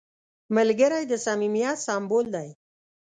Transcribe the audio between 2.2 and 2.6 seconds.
دی